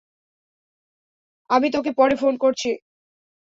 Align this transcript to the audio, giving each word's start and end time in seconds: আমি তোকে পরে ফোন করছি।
আমি 1.49 1.67
তোকে 1.71 1.91
পরে 1.97 2.15
ফোন 2.15 2.33
করছি। 2.37 2.69